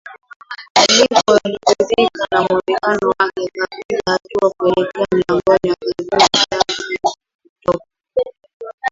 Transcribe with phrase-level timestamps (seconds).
[0.77, 6.61] Aliporidhika na mwonekano wake akapiga hatua kuelekea mlangoni akazima ta ana
[7.41, 7.85] kutoka